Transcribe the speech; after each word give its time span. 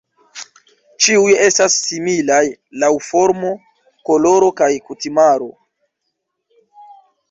Ĉiuj 1.07 1.35
estas 1.47 1.75
similaj 1.89 2.41
laŭ 2.85 2.91
formo, 3.11 3.55
koloro 4.11 4.53
kaj 4.63 4.75
kutimaro. 4.91 5.57